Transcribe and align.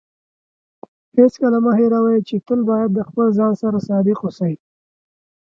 هیڅکله 1.15 1.57
مه 1.65 1.71
هېروئ 1.79 2.17
چې 2.27 2.35
تل 2.47 2.59
باید 2.69 2.89
د 2.93 2.99
خپل 3.07 3.25
ځان 3.37 3.53
سره 3.61 3.77
صادق 3.87 4.17
اوسئ. 4.23 4.53